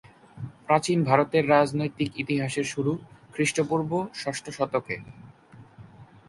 প্রাচীন 0.67 0.99
ভারতের 1.03 1.43
রাজনৈতিক 1.49 2.09
ইতিহাসের 2.19 2.65
শুরু 2.65 2.91
খ্রিস্টপূর্ব 3.33 3.91
ষষ্ঠ 4.15 4.45
শতকে। 4.49 4.95